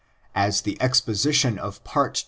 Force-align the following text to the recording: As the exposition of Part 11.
As 0.33 0.61
the 0.61 0.81
exposition 0.81 1.59
of 1.59 1.83
Part 1.83 2.15
11. 2.17 2.17